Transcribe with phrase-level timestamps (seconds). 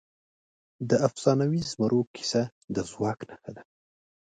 [0.89, 2.43] د افسانوي زمرو کیسه
[2.75, 3.63] د ځواک نښه ده.